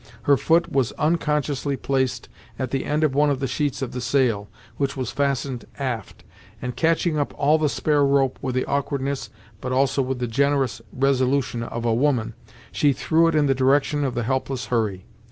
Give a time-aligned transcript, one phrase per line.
[0.23, 4.01] Her foot was unconsciously placed on the end of one of the sheets of the
[4.01, 6.23] sail, which was fastened aft,
[6.59, 9.29] and catching up all the spare rope with the awkwardness,
[9.61, 12.33] but also with the generous resolution of a woman,
[12.71, 15.05] she threw it in the direction of the helpless Hurry.